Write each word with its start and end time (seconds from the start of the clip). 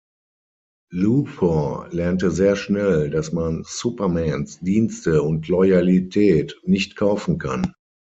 Luthor 0.91 1.87
lernte 1.91 2.31
sehr 2.31 2.55
schnell, 2.55 3.11
dass 3.11 3.33
man 3.33 3.63
Supermans 3.63 4.59
Dienste 4.59 5.21
und 5.21 5.47
Loyalität 5.47 6.59
nicht 6.63 6.95
kaufen 6.95 7.37
kann. 7.37 7.73